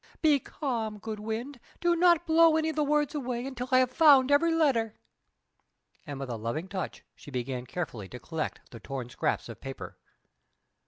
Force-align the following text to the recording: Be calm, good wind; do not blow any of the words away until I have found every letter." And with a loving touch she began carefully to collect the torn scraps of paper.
Be 0.19 0.39
calm, 0.39 0.97
good 0.97 1.19
wind; 1.19 1.59
do 1.79 1.95
not 1.95 2.25
blow 2.25 2.57
any 2.57 2.69
of 2.69 2.75
the 2.75 2.83
words 2.83 3.13
away 3.13 3.45
until 3.45 3.69
I 3.71 3.77
have 3.77 3.91
found 3.91 4.31
every 4.31 4.51
letter." 4.51 4.95
And 6.07 6.19
with 6.19 6.31
a 6.31 6.37
loving 6.37 6.67
touch 6.67 7.03
she 7.15 7.29
began 7.29 7.67
carefully 7.67 8.09
to 8.09 8.19
collect 8.19 8.61
the 8.71 8.79
torn 8.79 9.09
scraps 9.11 9.47
of 9.47 9.61
paper. 9.61 9.99